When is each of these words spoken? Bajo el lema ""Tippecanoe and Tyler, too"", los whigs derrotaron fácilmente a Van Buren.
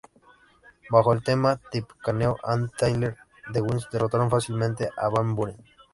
Bajo 0.89 1.13
el 1.13 1.21
lema 1.27 1.61
""Tippecanoe 1.69 2.35
and 2.45 2.71
Tyler, 2.75 3.15
too"", 3.53 3.53
los 3.53 3.61
whigs 3.71 3.89
derrotaron 3.91 4.31
fácilmente 4.31 4.89
a 4.97 5.09
Van 5.09 5.35
Buren. 5.35 5.63